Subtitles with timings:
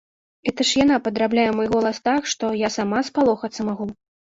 [0.47, 3.93] Гэта ж яна падрабляе мой голас так, што я сама спалохацца магу.